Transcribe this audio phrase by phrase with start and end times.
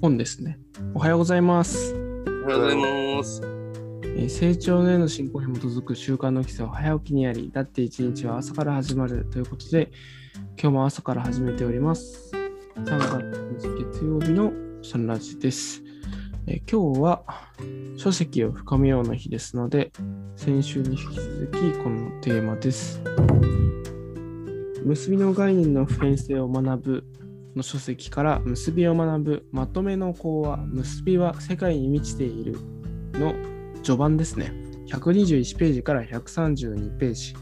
[0.00, 0.58] 本ですね。
[0.94, 1.94] おはようございます。
[2.44, 3.42] おはようございます。
[3.44, 9.90] えー成長のへの進行に基づく習慣の基礎は早起きにあり、だって一日は朝から始まるということで、
[10.60, 12.32] 今日も朝から始めております。
[12.76, 12.98] 3
[13.58, 14.52] 月月曜日の
[14.82, 15.82] サンラジです。
[16.46, 17.22] えー今日は
[17.98, 19.92] 書籍を深めようの日ですので、
[20.34, 23.02] 先週に引き続きこのテーマです。
[24.82, 27.04] 結びの概念の普遍性を学ぶ
[27.60, 32.56] の書籍から結びを学ぶまとめの講話結びは世界に満ちている
[33.12, 33.34] の
[33.82, 34.52] 序盤ですね。
[34.88, 37.34] 121ページから132ページ。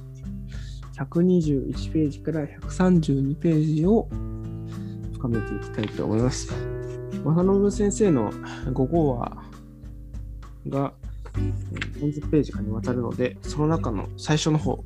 [0.99, 4.09] 121ページから132ページを
[5.13, 6.53] 深めていきたいと思います。
[7.25, 9.39] 正信先生の5号話
[10.69, 10.93] が
[12.01, 14.83] 40ページかにわたるので、その中の最初の方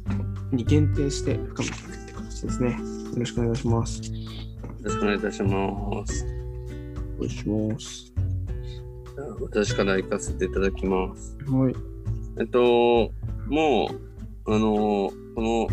[0.53, 2.73] に限定して深めていくって形ですね。
[2.73, 2.79] よ
[3.19, 4.03] ろしくお願いします。
[4.83, 6.27] よろしくお願いいたします。
[7.17, 8.13] お願いします。
[9.41, 11.37] 私から行かせていただきます。
[11.47, 11.75] はい。
[12.41, 13.13] えっと、
[13.47, 13.89] も
[14.45, 15.69] う、あの、この、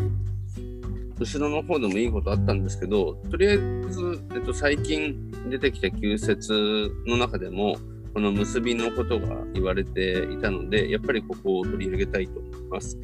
[1.20, 3.58] 後ろの方でもいいことあったんですけど、とりあえ
[3.90, 7.78] ず、えっと、最近出てきた旧説の中でも、
[8.14, 13.00] この結びのことが言われていたので、やっぱりここを取り上げたいと思います。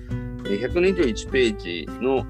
[0.46, 2.24] えー121ページの、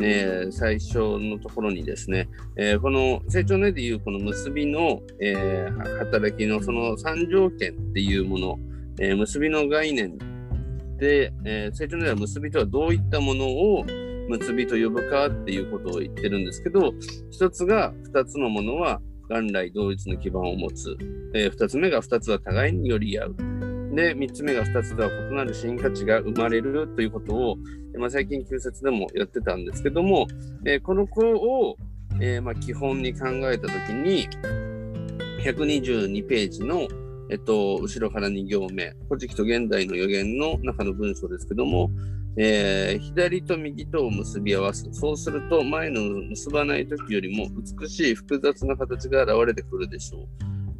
[0.00, 8.58] えー最初のところにですね、えーこの成長の絵でいうこの結びの、えー働きのその3条件っていうもの、
[9.00, 10.18] え結びの概念
[10.98, 13.84] で、え成長の絵は結びとはどういったものを
[14.28, 16.92] 結びと呼ぶかっていうことを言ってるんですけど、
[17.30, 20.96] 一つが二つのものは元来同一の基盤を持つ。
[21.34, 23.36] えー二つ目が二つは互いに寄り合う。
[23.94, 27.56] で、三つ目が二つとは異なる新価値が生まれるということを、
[27.98, 30.26] まあ、最近旧説でもやってたんですけども、
[30.66, 31.76] えーこの子を、
[32.20, 34.28] えーまあ、基本に考えたときに、
[35.44, 36.88] 122ページの、
[37.30, 41.90] えっと、後ろから2行目、古事記と現代の予言の中の文章ですけども、
[42.36, 44.88] えー左と右とを結び合わす。
[44.92, 47.48] そうすると、前の結ばない時よりも
[47.78, 50.28] 美しい複雑な形が現れてくるでしょう。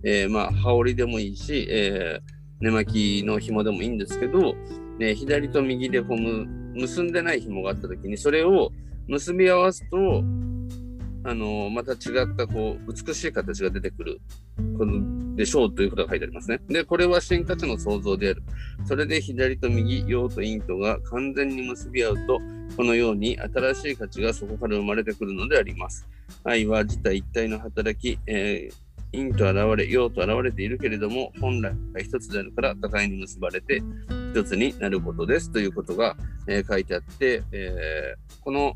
[0.03, 4.54] えーまあ、羽織でもいいし、えー寝巻きの紐でもいいんですけど、
[4.98, 6.19] ね、左と右でこう
[6.75, 8.70] 結んでない紐があった時に、それを
[9.06, 10.22] 結び合わすと、
[11.26, 14.20] あのまた違ったこう美しい形が出てくる
[14.78, 16.60] このでしょうということが書いてありますね。
[16.69, 18.43] で、これは新価値の創造である。
[18.84, 22.41] それで左と右、陽と陰とが完全に結び合うと、
[22.76, 26.06] このように新しい価値がそこから生まれてくるのであります。
[26.44, 28.84] 愛は自体一体の働き、えー
[29.16, 33.82] 陰と現れ、陽と現れているけれども、本来が一つであるから、互いに結ばれて
[34.34, 36.16] 一つになることですということが、
[36.47, 38.75] えー書いてあって、えーこの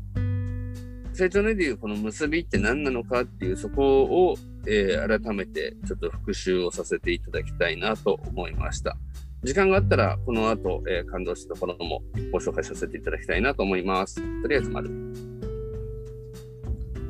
[1.13, 4.35] 成長の絵でいうこの結びって何なのかっていうそこを、
[4.65, 8.95] えー改めてちょっと復習をさせていただきたいなと思いました。
[9.43, 12.01] 時間があったらこの後、えー感動したところも
[12.31, 14.15] ご紹介させていただきたいなと思います。
[14.41, 14.89] とりあえず丸。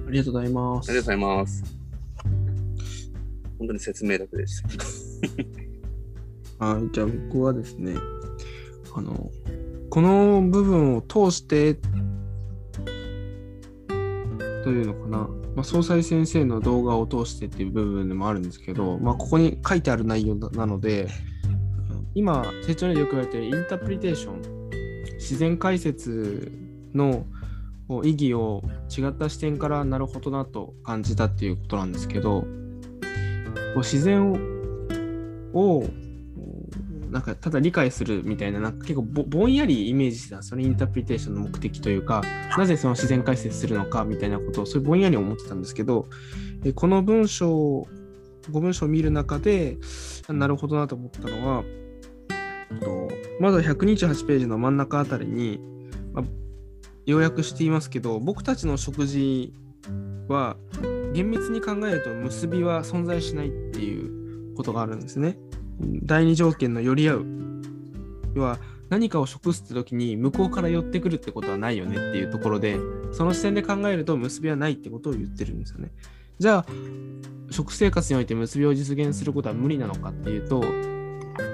[0.07, 0.89] ありがとうございます。
[0.89, 1.78] ありがとうございます。
[3.59, 4.63] 本当に説明だけです。
[6.57, 7.95] はい、じゃあ僕はですね、
[8.95, 9.29] あの、
[9.89, 11.75] この部分を通して、
[14.63, 15.17] というのかな、
[15.55, 21.07] まあ、総裁先生の動画を通してっていう部分でもあるんですけど、まあ、ここに書いてある内容ななので、
[22.15, 24.41] 今、成長でよく言われているインタープリテーション、
[25.15, 26.51] 自然解説
[26.93, 27.25] の
[28.03, 28.63] 意義を
[28.95, 32.45] 違った視点からなるほどなと感じたっていうことなんですけど、
[33.77, 34.33] 自然
[35.53, 35.83] を
[37.09, 42.21] なんかただ理解するみたいな、なんか結構ぼんやりイメージしてたんですよね、インタープリテーションの目的というか、
[42.57, 46.07] なぜその自然解説するのかみたいなことを、そういうぼんやり思ってたんですけど、
[46.75, 47.87] この文章、
[48.51, 49.77] ご文章を見る中で、
[50.27, 51.63] なるほどなと思ったのは、
[53.39, 55.59] まず128ページの真ん中あたりに、
[56.13, 56.25] まあ
[57.05, 59.53] 要約していますけど、僕たちの食事
[60.27, 60.57] は
[61.13, 65.37] 厳密に考えると結びは存在しないっていうことがあるんですね。
[66.03, 67.25] 第二条件の寄り合う。
[68.35, 68.59] 要は
[68.89, 72.77] 何かを食すって時に向こうから寄ってくるってことはないよねっていうところで、
[73.11, 75.91] その視点で考えると結びはないってことを言ってるんですよね。
[76.39, 76.65] じゃあ、
[77.51, 80.63] 食生活において結びを実現することは無理なのかっていうと、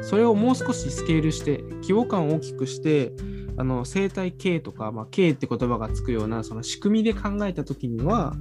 [0.02, 3.14] それをもう少しスケールして、規模感を大きくして、
[3.58, 8.36] あの生態系とか、まあ、系って言葉がつくようなその仕組みで考えた時には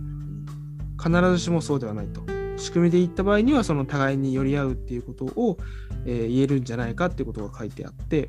[1.05, 2.23] 必ずしもそうではないと。
[2.57, 5.59] 仕組みで言った場合にはその互いに寄り合うっていうことを、
[6.07, 8.29] えー言えるんじゃないかっていうことが書いてあって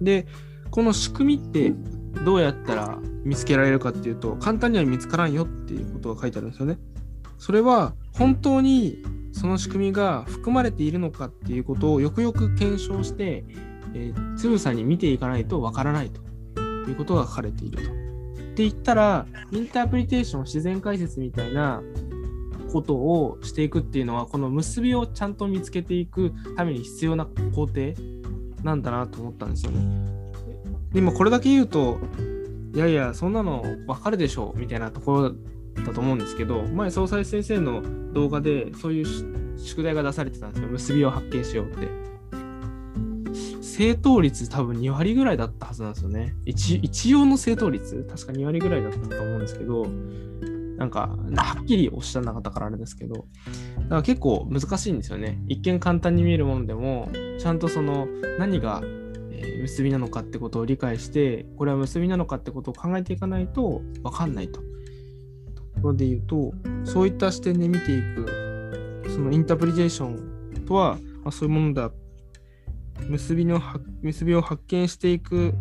[0.00, 0.26] で
[0.70, 1.72] この仕組みって
[2.24, 6.78] どうやったら見つけられるかっていうと簡単には見つからんよっていうことが書いてあるんですよね。
[7.38, 8.98] それは本当に
[9.32, 13.44] その仕組みが含まれているのかっていうことをよくよく検証して、
[13.94, 16.20] えー、つぶさに見ていかないとわからないと
[16.88, 17.99] いうことが書かれていると。
[18.60, 21.82] って言ったら、インタープリテーション、自然解説みたいな
[22.70, 27.94] ことをしていくっていうのは、この結びをちゃんと見つけていくために必要な工程
[28.62, 30.10] なんだなと思ったんですよね。
[30.92, 32.00] でもこれだけ言うと、
[32.74, 35.34] いやいや、そんなの分かるでしょうみたいなところ
[35.82, 37.82] だと思うんですけど、前、総裁先生の
[38.12, 40.68] 動画でそういう宿題が出されてたんですよ。
[40.68, 42.09] 結びを発見しようって。
[43.80, 46.34] 正答率多分2割ぐらいだったはずなんですよね。
[46.44, 48.04] 一一応の正答率？
[48.10, 49.86] 確か2割ぐらいだったと思うんですけど、
[50.76, 55.42] なんか、はっきりおっしゃらなかったからあれですけど、だから結構難しいんですよね。
[55.48, 58.06] 一見簡単に見えるものでも、ちゃんとその
[58.38, 58.82] 何が、
[59.30, 64.60] え結びなのかってことを理解して、これは結びなのかってことを考えていかないと分かんないと。
[65.54, 66.52] ところで言うと、
[66.84, 71.90] そういった視点で見ていく、そのインタープリテーションとは、まあ、そういうものだ。
[73.10, 73.60] 結びの
[74.02, 75.52] 結びを発見していく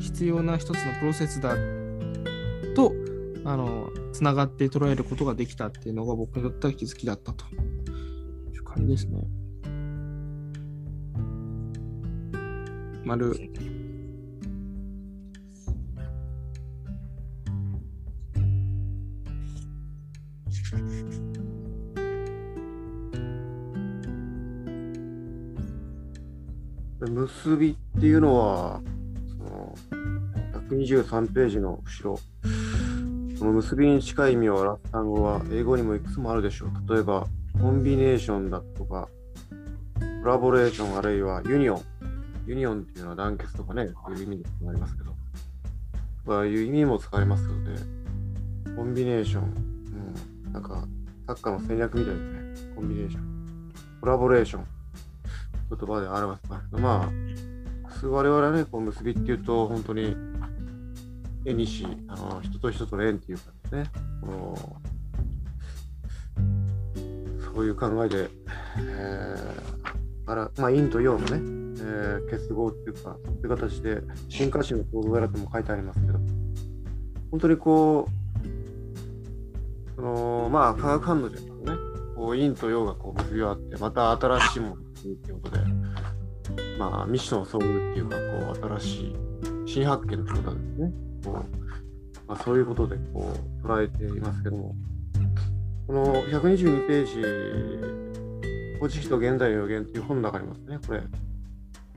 [0.00, 1.54] 必要な一つのプロセスだ
[2.74, 2.92] と、
[3.44, 7.44] あの、つながって捉えることができたっていうのが僕にとっては気づきだったと
[8.52, 9.22] いう感じですね。
[13.04, 13.36] 丸。
[27.38, 28.80] 結びっていうのは、
[29.38, 29.74] その
[30.68, 32.18] 123ページの後ろ、
[33.38, 36.94] その結びに近い意味を表す単語は英語にもいくつもあるでしょう。
[36.94, 37.26] 例えば、
[37.60, 39.08] コンビネーションだとか、
[40.22, 41.82] コラボレーションあるいはユニオン。
[42.46, 45.14] ユニオンっていうのは団結とかね、そういう意味にもありますけど、
[46.26, 47.80] そういう意味も使われますので、
[48.76, 49.42] コンビネーション、
[50.46, 50.86] うん、なんか
[51.26, 52.74] サッカーの戦略みたいですね。
[52.74, 53.72] コンビネーション。
[54.00, 54.79] コラボレーション。
[55.70, 57.10] 言葉で表せますけど、まあ、
[58.06, 60.16] 我々はね、こう結びっていうと、本当に
[61.44, 63.90] 絵にし、あの人と人との縁っていうかですね、
[64.20, 64.80] この
[67.54, 68.28] そういう考えで、
[68.78, 76.18] えー、あらまあ、陰と陽のね、えー、結合っていうか、そういう形で、進化史の構造柄とも書いてありますけど、
[77.30, 78.20] 本当にこう、
[79.96, 81.50] そのまあ、化学反応ですね、
[82.16, 85.59] こう陰と陽がこう結び合って、また新しいものっていうことで、
[86.80, 89.16] まあ、未知の遭遇っていうか、こう、新しい
[89.66, 90.92] 新発見のことなんですね。
[91.22, 91.60] こう
[92.26, 94.74] まあ、そういうことでこう捉えていますけども、
[95.86, 101.02] この122ページ、古事記と現代の予言という本の中にありますね、これ、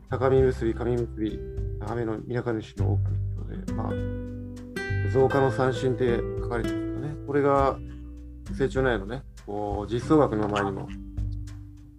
[0.09, 1.39] 高見結び、上結び、
[1.79, 7.15] 高めの皆か主の狼ということで、まあ、増加の三振って書かれてますよね。
[7.25, 7.77] これが
[8.57, 10.89] 成長内のね、こう実装学の前にも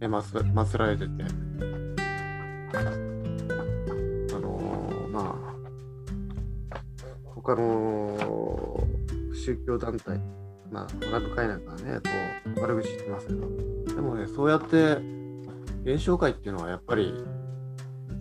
[0.00, 1.24] 祀られてて、
[7.44, 8.82] 他の
[9.34, 10.18] 宗教団体、
[10.70, 12.10] まあ、学会なんかはね、こ
[12.56, 14.96] う、悪口言ってますけど、でもね、そうやって、
[15.84, 17.12] 現象界っていうのはやっぱり、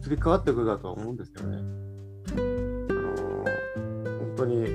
[0.06, 1.58] 移り変わってくるだと思うんですよね。
[2.90, 3.46] あの、
[4.20, 4.66] 本当に、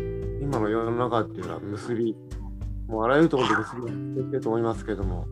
[0.40, 2.16] 今の世の中っていうのは結び、
[2.86, 5.26] もうあらゆるところで結びができてると思いますけども、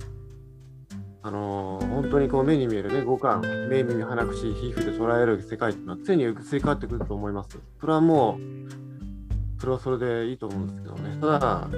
[1.22, 7.58] あの、本当にこう目に見えるね、五感、目、耳、鼻、口、皮膚で捉える世界っていうのは常に移り変わってくると思います。
[7.80, 8.95] それはもう、
[9.58, 11.16] それはそれでいいと思うんですけどね。
[11.20, 11.68] ただ、や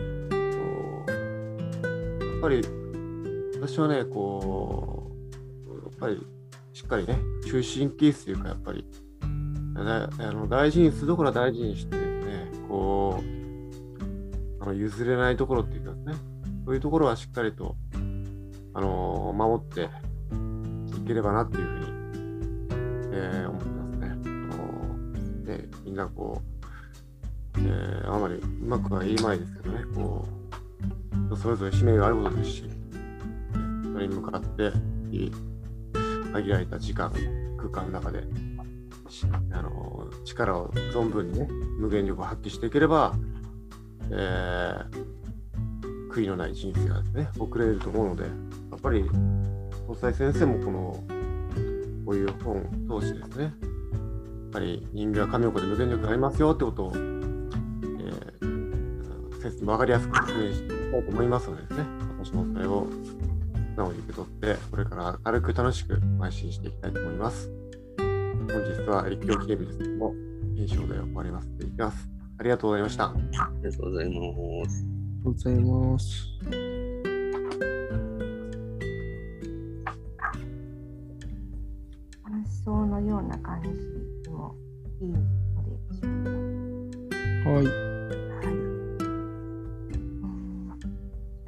[2.38, 2.62] っぱり
[3.60, 5.10] 私はね、こ
[5.66, 6.26] う、やっぱり
[6.72, 8.86] しっかりね、中心ケースというか、やっぱり、
[9.76, 16.16] あの大事にするところは大事にしてですね、こう、あの譲れないところっていうかね、
[16.64, 17.76] そういうところはしっかりと、
[18.74, 19.88] あの守って
[21.00, 21.86] いければなっていうふうに、
[23.12, 24.08] えー、思ってますね。
[24.08, 24.16] あ
[24.56, 26.57] のでみんなこう、
[27.66, 30.26] えー、あまりうまくは言いまいですけどね、こ
[31.30, 32.64] う、それぞれ使命があることですし、
[33.92, 34.72] それに向かって、
[36.32, 37.12] 限られた時間、
[37.56, 38.24] 空間の中で、
[39.52, 41.48] あの力を存分にね、
[41.78, 43.14] 無限力を発揮していければ、
[44.10, 48.30] えー、悔いのない人生がですね、送れると思うので、や
[48.76, 49.08] っぱり、
[49.86, 51.04] 総裁先生もこの、
[52.04, 53.52] こういう本を通してですね、やっ
[54.52, 57.17] ぱり人間は神岡で無限力がありますよってことを
[59.40, 61.84] 説分かりやすく説明したいと思いますのでですね、
[62.18, 67.50] 私もそれを素直に受け取って、これから明るく楽しく邁進していきたいと思います。
[67.98, 68.52] 本日
[68.88, 70.14] は立教記念ですけども、
[70.56, 71.48] 編集で終わります。
[71.60, 72.08] いきます。
[72.38, 73.04] ありがとうございました。
[73.04, 73.14] あ
[73.62, 74.18] りがとうございます。
[74.18, 74.30] あり
[75.24, 76.38] がとうございます。
[82.64, 83.68] 想のような感じ
[84.30, 84.54] も
[85.00, 85.24] いいので
[85.94, 86.12] しょう
[87.44, 87.50] か？
[87.50, 87.97] はい。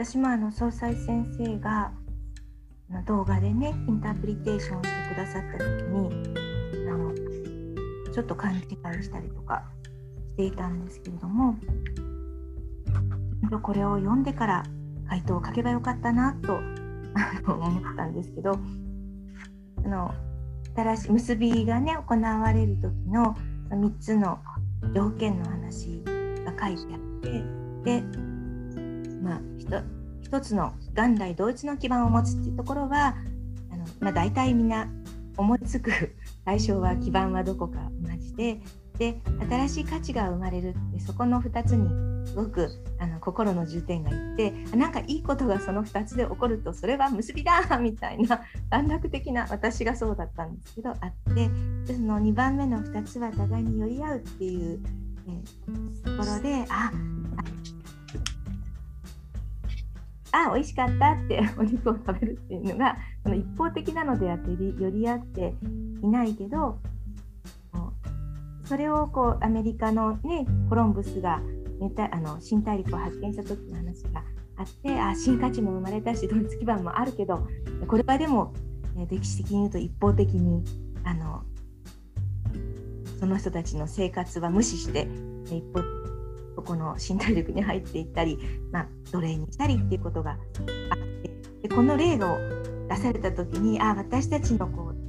[0.02, 1.92] 私もあの総裁先生が
[3.06, 7.14] 動画でねインタープリテーションをしてくださった時にあの
[8.10, 8.60] ちょっと勘違い
[9.02, 9.62] したりとか
[10.30, 11.54] していたんですけれども
[13.60, 14.62] これを読んでから
[15.06, 16.54] 回答を書けばよかったなと
[17.52, 18.52] 思ったんですけど
[19.84, 20.14] あの
[20.76, 23.36] 新しい結びがね行われる時の
[23.68, 24.38] 3つの
[24.94, 26.02] 条件の話
[26.46, 28.29] が書いてあってで
[29.20, 29.40] まあ
[30.22, 33.16] 一つの元来同一の基盤を持つっていうところは
[33.70, 34.88] あの、まあ、大体みんな
[35.36, 35.90] 思いつく
[36.44, 38.60] 対象は基盤はどこか同じで
[38.98, 41.88] で新しい価値が生まれるってそこの2つに
[42.28, 51.48] すごくあの心の重点がいってあなんかいいことがその2つで起こるとそれは結びだ みたいな短絡的な私がそうだったんですけどあって
[51.86, 54.80] でその2番目の2つは互いに寄り合うっていう、
[55.26, 56.92] えーところであ
[60.32, 65.54] あ美味しかったって お肉を食べるっていうのがその一方的なのであってり寄り合って
[66.02, 66.78] いないけど
[68.70, 71.42] それをこうアメリカの、ね、コロンブスが
[72.12, 74.22] あの新大陸を発見した時の話が
[74.56, 77.48] あってあ新価値も生まれたしドイツ基盤もあるけど
[77.88, 78.54] これはでも、
[78.96, 80.62] え歴史的に言うと一方的に
[81.02, 81.42] あの
[83.18, 85.08] その人たちの生活は無視して
[85.46, 85.99] 一方
[86.62, 88.38] この新大陸に入っていったり、
[88.72, 90.38] まあ、奴隷にしたりっていうことがあっ
[91.22, 92.38] てでこの例を
[92.88, 95.00] 出された時にあ私たちのこう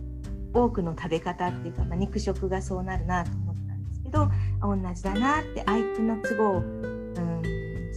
[0.54, 4.30] 多くの食べ方っていうか、まあ、肉食がそうなるなと思ったんですけど
[4.62, 7.42] 同じだなって相手の都合うん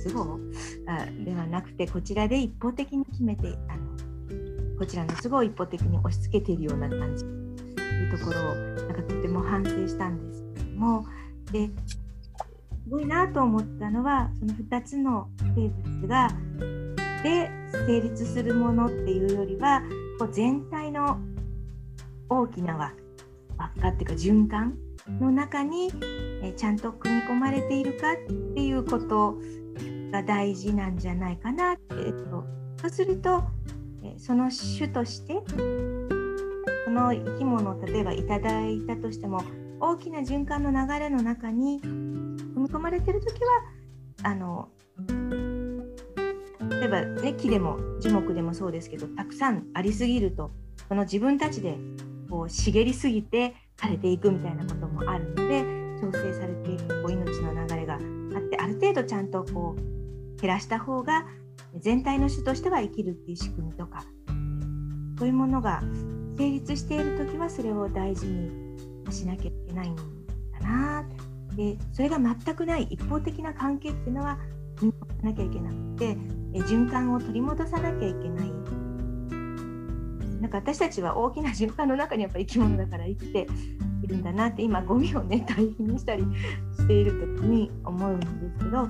[0.04, 0.38] 都合
[0.86, 7.30] あではなくてこちらで一方的に決めてあのこちらの都合を一方的に押し付けているような感じと
[7.82, 11.06] いうところをなんかとても反省したんですけども
[11.52, 11.70] で
[12.84, 16.28] すごいなと思ったのはその2つの生物が
[17.22, 17.50] で
[17.86, 19.82] 成立するものっていうよりは
[20.18, 21.18] こう全体の
[22.28, 24.76] 大きな輪っかっていうか循環
[25.20, 25.92] の中に、
[26.42, 28.16] えちゃんと組み込まれているかっ
[28.54, 29.36] ていうこと
[30.10, 32.44] が大事なんじゃないかなって、えっと、
[32.80, 33.42] そうすると、
[34.02, 35.42] えその種として
[36.84, 39.42] その生き物を例えばいただいたとしても
[39.80, 41.80] 大きな循環の流れの中に
[42.54, 44.68] 組み込まれてる時はあの
[46.70, 50.50] 例えば、ね、木でも樹木でもそうですけどたくさんありすぎると
[50.88, 51.76] その自分たちで
[52.30, 55.62] こう茂りすぎて枯れていくみたいなこともあるので
[56.00, 58.00] 調整されているこう命の流れがあっ
[58.48, 61.26] てある程度ちゃんとこう減らした方が
[61.78, 64.04] 全体の種としては生きるっていう仕組みとか
[65.18, 65.82] そういうものが
[66.36, 68.50] 成立している時はそれを大事に
[69.10, 70.13] しなきゃいけないんだな
[71.56, 74.38] でそれが全くない一方的な関係っていうのは
[74.80, 76.16] 見守らなきゃいけなくて
[76.66, 78.52] 循環を取り戻さなきゃいけない。
[80.40, 83.46] なんか私たちは大きな循環の中にやっぱり生き物だから生きて
[84.02, 86.22] いるんだなって今ゴミをね堆肥にしたり
[86.76, 88.86] している時に思うんですけど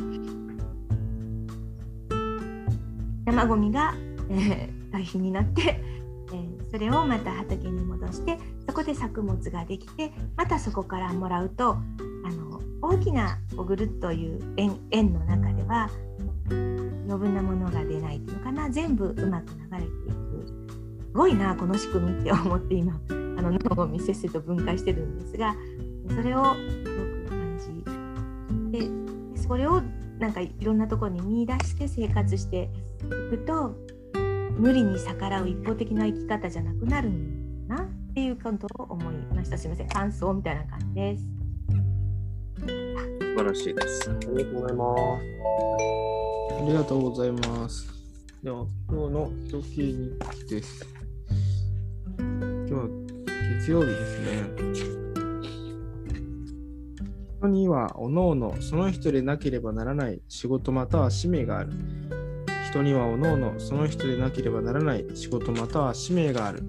[3.25, 3.95] 生ゴミが、
[4.31, 11.77] えー堆肥になって、えーそれをまた畑に戻してそこで作物ができてまたそこからもらうと
[12.85, 15.89] 大きなこうぐるという円の中では
[16.51, 18.71] 余分なものが出ないっていうのかな。
[18.71, 20.25] 全部うまく流れていく。
[21.15, 22.93] すごいなこの仕組みって思って今
[23.39, 25.55] あの脳ゴミせっせと分解してるんですが
[26.09, 27.59] それをすごく感
[28.73, 29.81] じでそれを
[30.19, 32.69] なんかいろんなところに見出して生活して
[33.05, 33.77] いくと
[34.59, 39.59] 無理に逆らう一方的な生き方じゃなくなるんだなっていうことを思いました。
[39.59, 39.89] すみません。
[39.89, 41.34] 感想みたいな感じです。
[43.35, 44.09] 素晴らしいです。
[44.09, 45.25] ありがとうございます。
[46.55, 47.93] ありがとうございます。
[48.45, 49.93] では、今日の一切り
[50.31, 50.87] 日記です。
[52.17, 52.29] 今
[52.69, 52.89] 日は
[53.59, 54.45] 月曜日ですね。
[57.41, 61.73] 人にはおのおのその人でなければならない仕事または使命がある。
[62.71, 66.63] 人にはおのおのその人でなければならない仕事または使命がある。